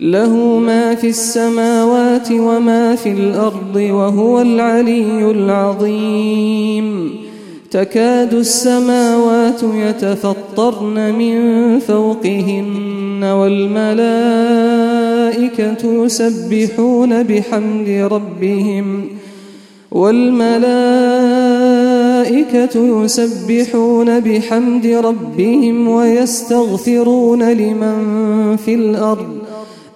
[0.00, 7.10] له ما في السماوات وما في الارض وهو العلي العظيم
[7.70, 11.38] تكاد السماوات يتفطرن من
[11.78, 19.04] فوقهن والملائكه يسبحون بحمد ربهم
[19.90, 27.96] والملائكة يسبحون بحمد ربهم ويستغفرون لمن
[28.64, 29.39] في الأرض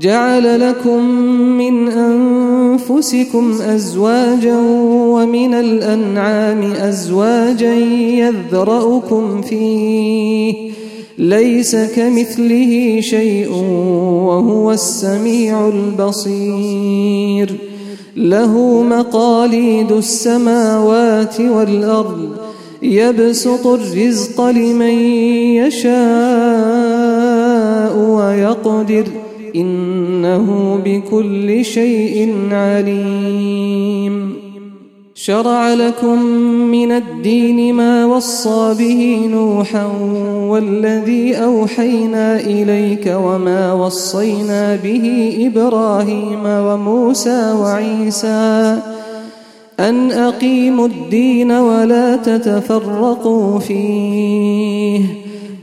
[0.00, 1.04] جعل لكم
[1.58, 4.58] من انفسكم ازواجا
[4.90, 7.74] ومن الانعام ازواجا
[8.18, 10.70] يذرأكم فيه
[11.18, 13.50] ليس كمثله شيء
[14.26, 17.54] وهو السميع البصير
[18.16, 22.28] له مقاليد السماوات والارض
[22.82, 24.98] يبسط الرزق لمن
[25.56, 29.04] يشاء ويقدر
[29.56, 34.32] إنه بكل شيء عليم
[35.14, 36.22] شرع لكم
[36.70, 39.86] من الدين ما وصى به نوحا
[40.48, 48.78] والذي أوحينا إليك وما وصينا به إبراهيم وموسى وعيسى
[49.80, 55.27] أن أقيموا الدين ولا تتفرقوا فيه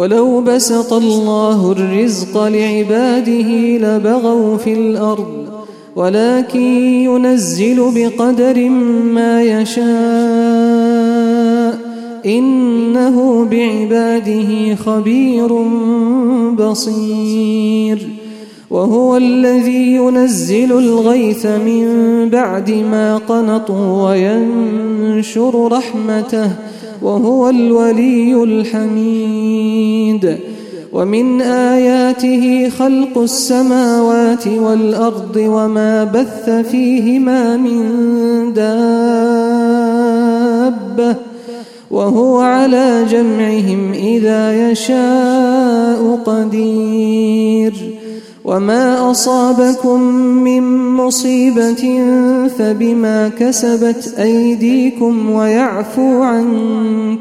[0.00, 5.46] ولو بسط الله الرزق لعباده لبغوا في الأرض
[5.96, 6.60] ولكن
[7.02, 8.68] ينزل بقدر
[9.14, 11.78] ما يشاء
[12.26, 15.52] إنه بعباده خبير
[16.58, 18.08] بصير
[18.70, 21.86] وهو الذي ينزل الغيث من
[22.32, 26.50] بعد ما قنطوا وينشر رحمته
[27.02, 30.36] وهو الولي الحميد
[30.92, 37.80] ومن اياته خلق السماوات والارض وما بث فيهما من
[38.54, 41.16] دابه
[41.90, 47.99] وهو على جمعهم اذا يشاء قدير
[48.44, 50.00] وما أصابكم
[50.44, 51.98] من مصيبة
[52.58, 56.52] فبما كسبت أيديكم ويعفو عن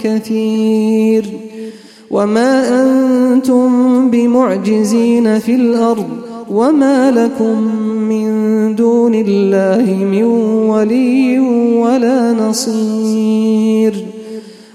[0.04, 1.26] كثير
[2.12, 3.72] وما أنتم
[4.10, 6.08] بمعجزين في الأرض
[6.52, 7.62] وما لكم
[8.10, 8.26] من
[8.76, 10.24] دون الله من
[10.70, 11.40] ولي
[11.80, 14.06] ولا نصير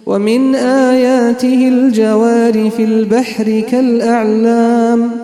[0.07, 5.24] ومن آياته الجوار في البحر كالأعلام ۖ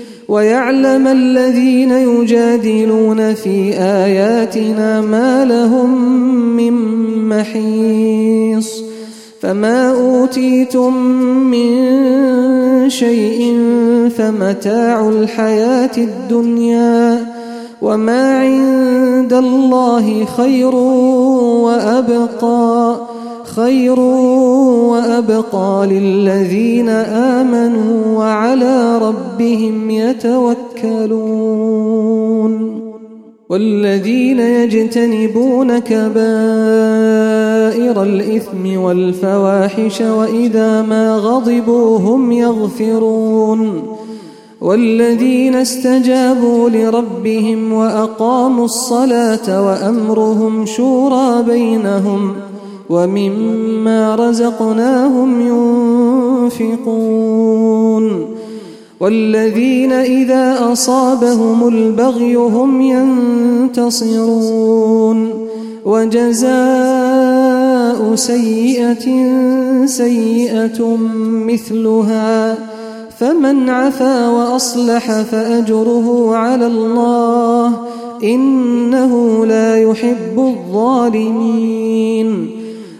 [0.31, 6.05] ويعلم الذين يجادلون في آياتنا ما لهم
[6.55, 6.73] من
[7.29, 8.83] محيص
[9.41, 11.69] فما أوتيتم من
[12.89, 13.53] شيء
[14.17, 17.25] فمتاع الحياة الدنيا
[17.81, 20.75] وما عند الله خير
[22.05, 22.95] وأبقى
[23.45, 23.99] خير
[24.89, 26.89] وأبقى للذين
[27.39, 32.81] آمنوا وعلى ربهم يتوكلون
[33.49, 36.13] والذين يجتنبون كبائر
[38.03, 43.83] الإثم والفواحش وإذا ما غضبوا هم يغفرون
[44.61, 52.50] والذين استجابوا لربهم وأقاموا الصلاة وأمرهم شورى بينهم ۖ
[52.91, 55.41] ومما رزقناهم
[56.59, 58.25] ينفقون
[58.99, 65.29] والذين إذا أصابهم البغي هم ينتصرون
[65.85, 69.05] وجزاء سيئة
[69.85, 70.97] سيئة
[71.47, 72.57] مثلها
[73.19, 77.71] فمن عفا وأصلح فأجره على الله
[78.23, 82.60] إنه لا يحب الظالمين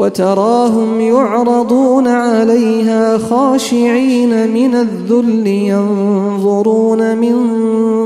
[0.00, 7.34] وتراهم يعرضون عليها خاشعين من الذل ينظرون من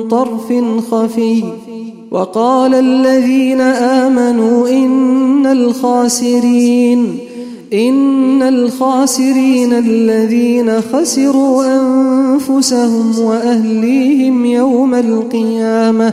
[0.08, 0.52] طرف
[0.90, 1.42] خفي
[2.10, 7.18] وقال الذين آمنوا إن الخاسرين
[7.72, 16.12] إن الخاسرين الذين خسروا أنفسهم وأهليهم يوم القيامة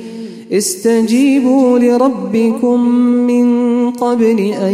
[0.51, 2.85] استجيبوا لربكم
[3.25, 3.45] من
[3.91, 4.73] قبل أن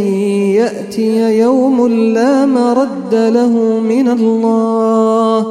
[0.58, 5.46] يأتي يوم لا مرد له من الله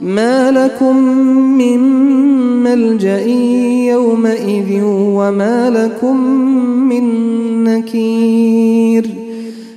[0.00, 0.96] ما لكم
[1.58, 1.78] من
[2.62, 3.18] ملجأ
[3.90, 6.16] يومئذ وما لكم
[6.88, 7.04] من
[7.64, 9.10] نكير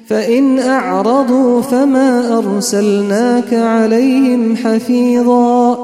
[0.08, 5.78] فإن أعرضوا فما أرسلناك عليهم حفيظا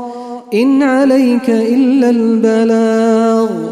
[0.53, 3.71] إن عليك إلا البلاغ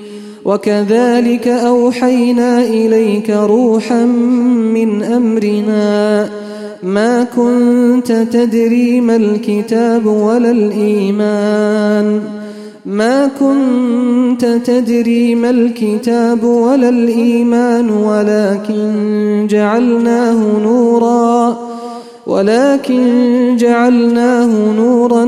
[0.45, 4.05] وكذلك أوحينا إليك روحا
[4.73, 6.29] من أمرنا
[6.83, 12.21] ما كنت تدري ما الكتاب ولا الإيمان
[12.85, 21.70] ما كنت تدري ما الكتاب ولا الإيمان ولكن جعلناه نوراً
[22.27, 25.25] ولكن جعلناه نورا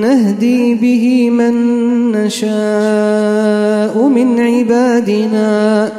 [0.00, 1.54] نهدي به من
[2.12, 5.92] نشاء من عبادنا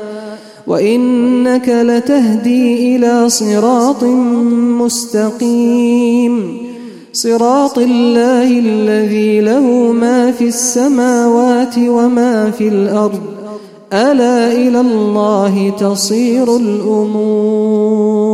[0.67, 4.03] وانك لتهدي الى صراط
[4.83, 6.57] مستقيم
[7.13, 13.19] صراط الله الذي له ما في السماوات وما في الارض
[13.93, 18.26] الا الى الله تصير الامور